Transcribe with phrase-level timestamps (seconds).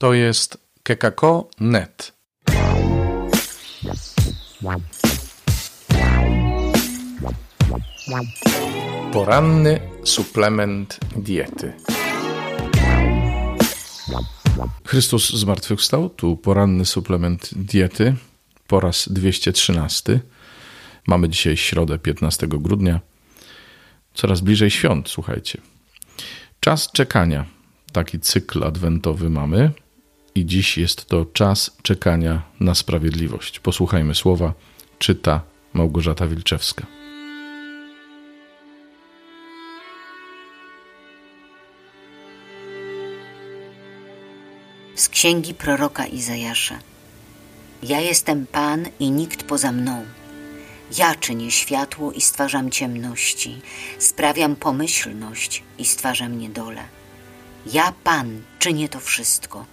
[0.00, 2.12] To jest kekako.net.
[9.12, 11.72] Poranny suplement diety.
[14.84, 18.14] Chrystus zmartwychwstał, tu poranny suplement diety
[18.66, 20.20] po raz 213.
[21.06, 23.00] Mamy dzisiaj środę 15 grudnia.
[24.14, 25.60] Coraz bliżej świąt, słuchajcie.
[26.60, 27.44] Czas czekania.
[27.92, 29.72] Taki cykl adwentowy mamy
[30.34, 33.60] i dziś jest to czas czekania na sprawiedliwość.
[33.60, 34.54] Posłuchajmy słowa,
[34.98, 35.40] czyta
[35.72, 36.86] Małgorzata Wilczewska.
[44.94, 46.78] Z księgi proroka Izajasza.
[47.82, 50.04] Ja jestem Pan i nikt poza mną.
[50.98, 53.60] Ja czynię światło i stwarzam ciemności,
[53.98, 56.82] sprawiam pomyślność i stwarzam niedolę.
[57.72, 59.66] Ja, Pan, czynię to wszystko.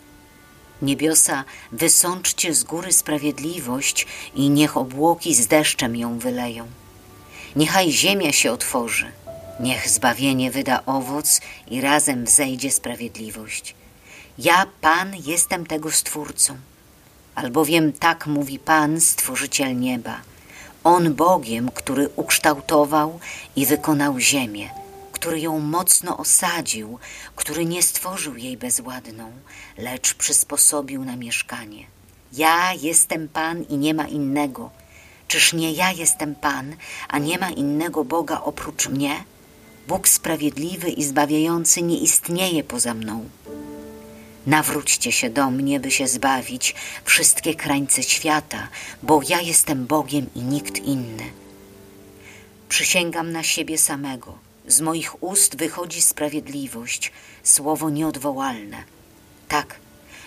[0.82, 6.68] Niebiosa, wysączcie z góry sprawiedliwość i niech obłoki z deszczem ją wyleją.
[7.56, 9.12] Niechaj ziemia się otworzy,
[9.60, 13.76] niech zbawienie wyda owoc i razem wzejdzie sprawiedliwość.
[14.38, 16.58] Ja, Pan, jestem tego Stwórcą,
[17.36, 20.22] albowiem tak mówi Pan, Stworzyciel nieba.
[20.84, 23.20] On Bogiem, który ukształtował
[23.56, 24.70] i wykonał ziemię,
[25.18, 27.00] który ją mocno osadził,
[27.36, 29.32] który nie stworzył jej bezładną,
[29.78, 31.86] lecz przysposobił na mieszkanie.
[32.34, 34.70] Ja jestem Pan i nie ma innego.
[35.28, 36.76] Czyż nie ja jestem Pan,
[37.10, 39.24] a nie ma innego Boga oprócz mnie?
[39.88, 43.30] Bóg sprawiedliwy i zbawiający nie istnieje poza mną.
[44.46, 48.68] Nawróćcie się do mnie, by się zbawić, wszystkie krańce świata,
[49.04, 51.24] bo ja jestem Bogiem i nikt inny.
[52.70, 54.47] Przysięgam na siebie samego.
[54.68, 57.12] Z moich ust wychodzi sprawiedliwość,
[57.44, 58.84] słowo nieodwołalne.
[59.48, 59.80] Tak,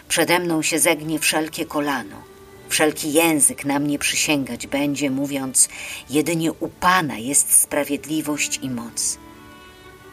[0.09, 2.23] przede mną się zegnie wszelkie kolano,
[2.69, 5.69] wszelki język na mnie przysięgać będzie, mówiąc:
[6.11, 9.19] Jedynie u Pana jest sprawiedliwość i moc.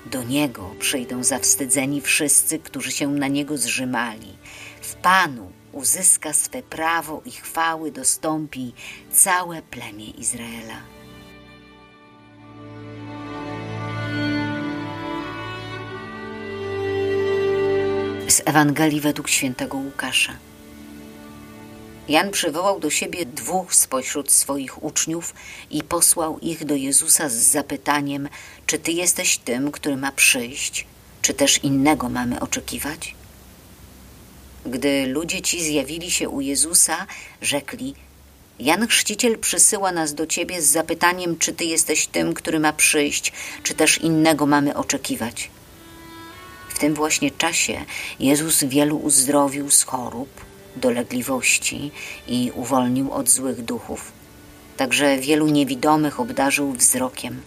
[0.05, 4.33] Do Niego przyjdą zawstydzeni wszyscy, którzy się na Niego zrzymali.
[4.81, 8.73] W Panu uzyska swe prawo i chwały dostąpi
[9.11, 10.96] całe plemię Izraela.
[18.47, 20.33] Ewangelii według świętego Łukasza.
[22.07, 25.33] Jan przywołał do siebie dwóch spośród swoich uczniów
[25.71, 28.29] i posłał ich do Jezusa z zapytaniem:
[28.65, 30.87] Czy ty jesteś tym, który ma przyjść,
[31.21, 33.15] czy też innego mamy oczekiwać?
[34.65, 37.07] Gdy ludzie ci zjawili się u Jezusa,
[37.41, 37.95] rzekli:
[38.59, 43.33] Jan Chrzciciel przysyła nas do ciebie z zapytaniem, czy ty jesteś tym, który ma przyjść,
[43.63, 45.49] czy też innego mamy oczekiwać.
[46.77, 47.85] W tym właśnie czasie
[48.19, 50.29] Jezus wielu uzdrowił z chorób,
[50.75, 51.91] dolegliwości
[52.27, 54.11] i uwolnił od złych duchów.
[54.77, 57.41] Także wielu niewidomych obdarzył wzrokiem.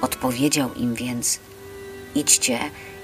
[0.00, 1.38] Odpowiedział im więc:
[2.14, 2.58] Idźcie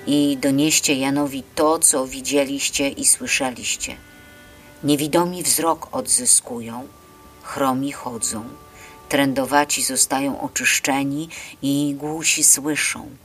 [0.06, 3.96] i donieście Janowi to, co widzieliście i słyszeliście.
[4.82, 6.88] Niewidomi wzrok odzyskują,
[7.42, 8.44] chromi chodzą,
[9.08, 11.28] trędowaci zostają oczyszczeni
[11.62, 13.23] i głusi słyszą.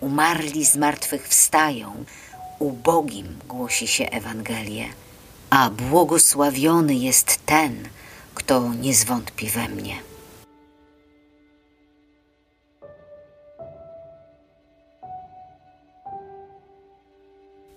[0.00, 2.04] Umarli z martwych wstają,
[2.58, 4.88] ubogim głosi się Ewangelię
[5.50, 7.88] a błogosławiony jest ten,
[8.34, 9.94] kto nie zwątpi we mnie.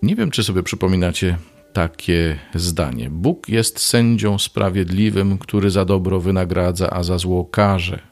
[0.02, 1.38] Nie wiem, czy sobie przypominacie
[1.74, 3.10] takie zdanie.
[3.10, 8.11] Bóg jest sędzią sprawiedliwym, który za dobro wynagradza, a za zło karze.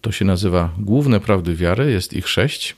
[0.00, 2.76] To się nazywa główne prawdy wiary, jest ich sześć.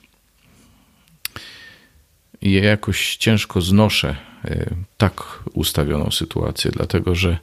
[2.43, 7.39] I ja jakoś ciężko znoszę E, tak ustawioną sytuację, dlatego że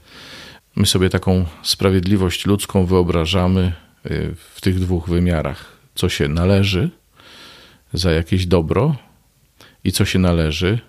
[0.76, 3.62] my sobie taką sprawiedliwość ludzką wyobrażamy
[4.06, 6.90] e, w tych dwóch wymiarach: co się należy
[7.94, 8.96] za jakieś dobro
[9.84, 10.80] i co się należy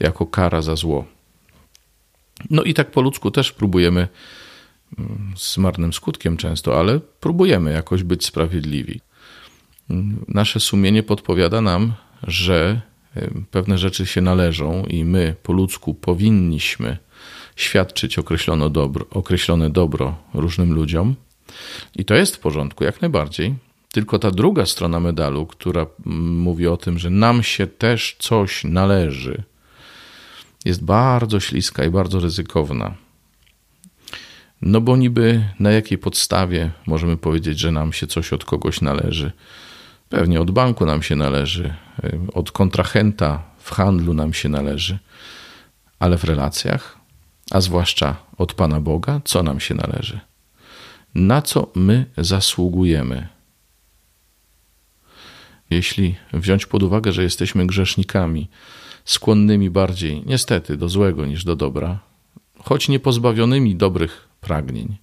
[0.00, 1.04] jako kara za zło.
[2.50, 4.08] No i tak po ludzku też próbujemy,
[5.36, 9.00] z marnym skutkiem często, ale próbujemy jakoś być sprawiedliwi.
[10.28, 11.92] Nasze sumienie podpowiada nam,
[12.22, 12.80] że
[13.50, 16.98] pewne rzeczy się należą i my po ludzku powinniśmy
[17.56, 21.14] świadczyć określone dobro, określone dobro różnym ludziom.
[21.96, 23.54] I to jest w porządku, jak najbardziej.
[23.92, 29.42] Tylko ta druga strona medalu, która mówi o tym, że nam się też coś należy,
[30.64, 32.94] jest bardzo śliska i bardzo ryzykowna.
[34.62, 39.32] No bo niby na jakiej podstawie możemy powiedzieć, że nam się coś od kogoś należy?
[40.08, 41.74] Pewnie od banku nam się należy,
[42.34, 44.98] od kontrahenta w handlu nam się należy.
[45.98, 46.98] ale w relacjach,
[47.50, 50.20] a zwłaszcza od Pana Boga, co nam się należy?
[51.14, 53.28] Na co my zasługujemy?
[55.70, 58.48] Jeśli wziąć pod uwagę, że jesteśmy grzesznikami,
[59.04, 61.98] skłonnymi bardziej, niestety, do złego niż do dobra,
[62.58, 64.96] choć nie pozbawionymi dobrych pragnień,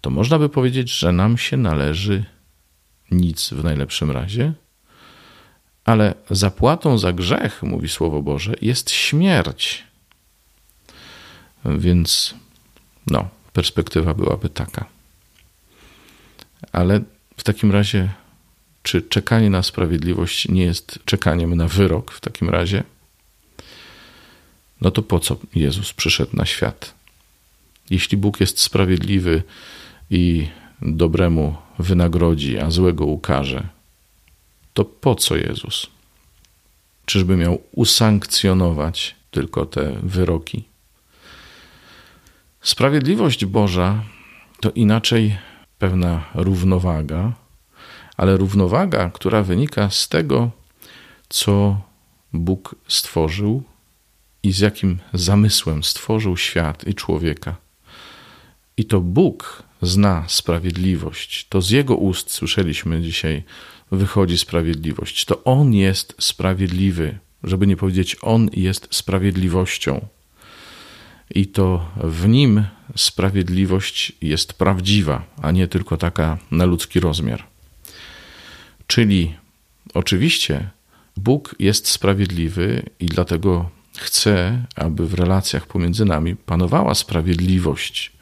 [0.00, 2.24] to można by powiedzieć, że nam się należy
[3.10, 4.52] nic w najlepszym razie,
[5.84, 9.84] ale zapłatą za grzech, mówi Słowo Boże, jest śmierć.
[11.64, 12.34] Więc
[13.06, 14.86] no, perspektywa byłaby taka.
[16.72, 17.00] Ale
[17.36, 18.08] w takim razie,
[18.82, 22.84] czy czekanie na sprawiedliwość nie jest czekaniem na wyrok w takim razie?
[24.80, 26.94] No to po co Jezus przyszedł na świat?
[27.92, 29.42] Jeśli Bóg jest sprawiedliwy
[30.10, 30.48] i
[30.82, 33.68] dobremu wynagrodzi, a złego ukarze,
[34.74, 35.86] to po co Jezus?
[37.04, 40.64] Czyżby miał usankcjonować tylko te wyroki?
[42.60, 44.04] Sprawiedliwość Boża
[44.60, 45.36] to inaczej
[45.78, 47.32] pewna równowaga,
[48.16, 50.50] ale równowaga, która wynika z tego,
[51.28, 51.80] co
[52.32, 53.62] Bóg stworzył
[54.42, 57.61] i z jakim zamysłem stworzył świat i człowieka.
[58.76, 61.46] I to Bóg zna sprawiedliwość.
[61.48, 63.42] To z Jego ust słyszeliśmy dzisiaj,
[63.90, 65.24] wychodzi sprawiedliwość.
[65.24, 70.06] To On jest sprawiedliwy, żeby nie powiedzieć, On jest sprawiedliwością.
[71.34, 72.64] I to w Nim
[72.96, 77.44] sprawiedliwość jest prawdziwa, a nie tylko taka na ludzki rozmiar.
[78.86, 79.34] Czyli
[79.94, 80.70] oczywiście
[81.16, 88.12] Bóg jest sprawiedliwy i dlatego chce, aby w relacjach pomiędzy nami panowała sprawiedliwość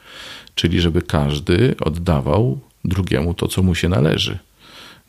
[0.55, 4.39] czyli żeby każdy oddawał drugiemu to, co mu się należy.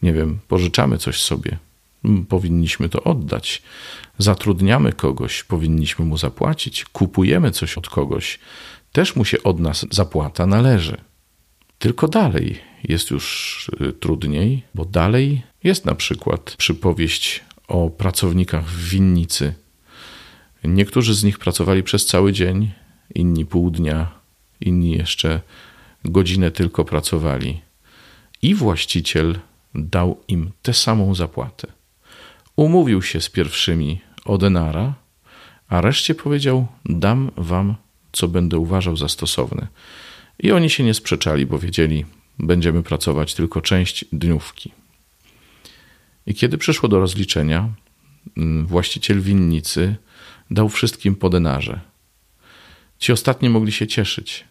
[0.03, 1.59] Nie wiem, pożyczamy coś sobie,
[2.05, 3.63] mm, powinniśmy to oddać.
[4.19, 6.85] Zatrudniamy kogoś, powinniśmy mu zapłacić.
[6.85, 8.39] Kupujemy coś od kogoś,
[8.93, 10.97] też mu się od nas zapłata należy.
[11.79, 18.89] Tylko dalej jest już y, trudniej, bo dalej jest na przykład przypowieść o pracownikach w
[18.89, 19.55] winnicy.
[20.65, 22.73] Niektórzy z nich pracowali przez cały dzień,
[23.15, 24.22] inni pół dnia,
[24.63, 25.41] inni jeszcze
[26.05, 27.61] godzinę tylko pracowali.
[28.43, 29.39] I właściciel
[29.75, 31.69] dał im tę samą zapłatę.
[32.57, 34.95] Umówił się z pierwszymi o denara,
[35.69, 37.75] a reszcie powiedział: Dam wam,
[38.13, 39.67] co będę uważał za stosowne.
[40.39, 42.05] I oni się nie sprzeczali, bo wiedzieli,
[42.39, 44.73] będziemy pracować tylko część dniówki.
[46.27, 47.69] I kiedy przyszło do rozliczenia,
[48.37, 49.97] mm, właściciel winnicy
[50.51, 51.81] dał wszystkim po denarze.
[52.99, 54.45] Ci ostatni mogli się cieszyć,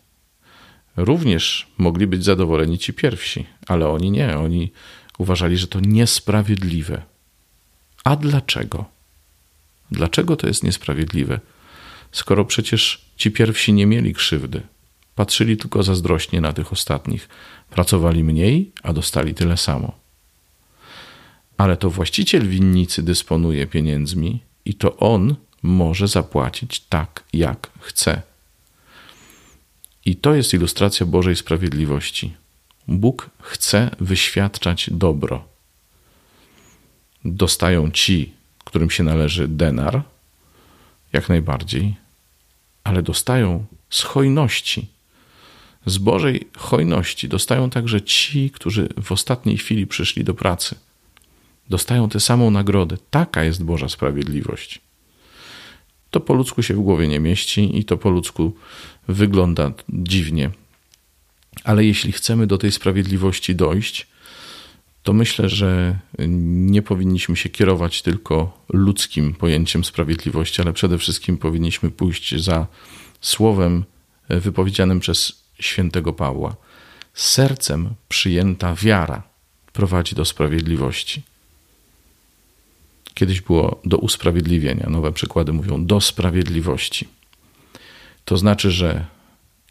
[0.97, 4.38] Również mogli być zadowoleni ci pierwsi, ale oni nie.
[4.38, 4.71] Oni
[5.17, 7.01] uważali, że to niesprawiedliwe.
[8.03, 8.85] A dlaczego?
[9.91, 11.39] Dlaczego to jest niesprawiedliwe?
[12.11, 14.61] Skoro przecież ci pierwsi nie mieli krzywdy,
[15.15, 17.29] patrzyli tylko zazdrośnie na tych ostatnich,
[17.69, 19.91] pracowali mniej, a dostali tyle samo.
[21.57, 28.21] Ale to właściciel winnicy dysponuje pieniędzmi i to on może zapłacić tak, jak chce.
[30.06, 32.33] I to jest ilustracja Bożej sprawiedliwości.
[32.88, 35.48] Bóg chce wyświadczać dobro.
[37.25, 38.33] Dostają ci,
[38.65, 40.03] którym się należy denar,
[41.13, 41.95] jak najbardziej,
[42.83, 44.87] ale dostają z hojności,
[45.85, 47.28] z Bożej hojności.
[47.30, 50.75] Dostają także ci, którzy w ostatniej chwili przyszli do pracy.
[51.69, 52.97] Dostają tę samą nagrodę.
[53.09, 54.81] Taka jest Boża sprawiedliwość.
[56.11, 58.56] To po ludzku się w głowie nie mieści i to po ludzku
[59.07, 60.49] wygląda dziwnie.
[61.63, 64.07] Ale jeśli chcemy do tej sprawiedliwości dojść,
[65.03, 71.91] to myślę, że nie powinniśmy się kierować tylko ludzkim pojęciem sprawiedliwości, ale przede wszystkim powinniśmy
[71.91, 72.68] pójść za
[73.21, 73.83] słowem
[74.30, 76.56] wypowiedzianym przez świętego Pawła.
[77.13, 79.23] Sercem przyjęta wiara
[79.73, 81.21] prowadzi do sprawiedliwości.
[83.13, 87.07] Kiedyś było do usprawiedliwienia, nowe przykłady mówią do sprawiedliwości.
[88.25, 89.06] To znaczy, że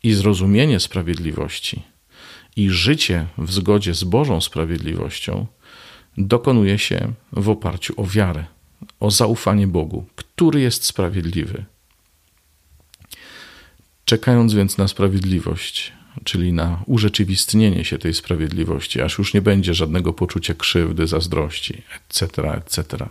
[0.03, 1.83] i zrozumienie sprawiedliwości,
[2.57, 5.47] i życie w zgodzie z Bożą sprawiedliwością
[6.19, 8.45] dokonuje się w oparciu o wiarę,
[9.01, 11.65] o zaufanie Bogu, który jest sprawiedliwy.
[14.05, 15.93] Czekając więc na sprawiedliwość,
[16.25, 22.53] czyli na urzeczywistnienie się tej sprawiedliwości, aż już nie będzie żadnego poczucia krzywdy, zazdrości, etc.,
[22.53, 23.09] etc.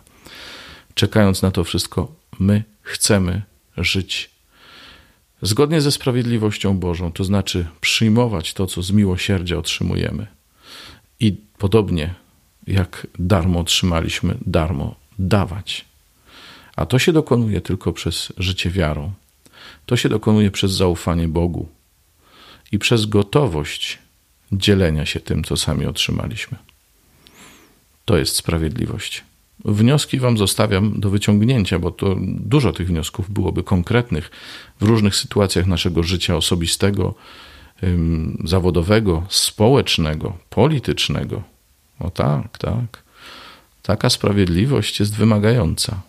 [0.93, 3.41] Czekając na to wszystko, my chcemy
[3.77, 4.29] żyć
[5.41, 10.27] zgodnie ze sprawiedliwością Bożą, to znaczy przyjmować to, co z miłosierdzia otrzymujemy.
[11.19, 12.13] I podobnie
[12.67, 15.85] jak darmo otrzymaliśmy, darmo dawać.
[16.75, 19.11] A to się dokonuje tylko przez życie wiarą.
[19.85, 21.69] To się dokonuje przez zaufanie Bogu
[22.71, 23.99] i przez gotowość
[24.51, 26.57] dzielenia się tym, co sami otrzymaliśmy.
[28.05, 29.23] To jest sprawiedliwość.
[29.65, 34.31] Wnioski Wam zostawiam do wyciągnięcia, bo to dużo tych wniosków byłoby konkretnych
[34.81, 37.15] w różnych sytuacjach naszego życia osobistego,
[38.43, 41.43] zawodowego, społecznego, politycznego.
[41.99, 43.03] O tak, tak.
[43.83, 46.01] Taka sprawiedliwość jest wymagająca,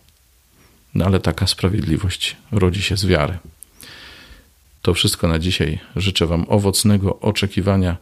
[0.95, 3.39] no ale taka sprawiedliwość rodzi się z wiary.
[4.83, 5.79] To wszystko na dzisiaj.
[5.97, 7.97] Życzę Wam owocnego oczekiwania.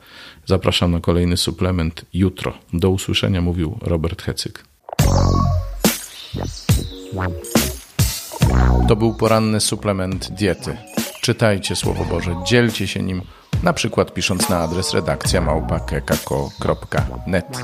[0.47, 2.59] Zapraszam na kolejny suplement jutro.
[2.73, 4.65] Do usłyszenia, mówił Robert Hecyk.
[8.89, 10.77] To był poranny suplement diety.
[11.21, 13.23] Czytajcie Słowo Boże, dzielcie się nim,
[13.63, 17.59] na przykład pisząc na adres redakcja małpa.kekako.net.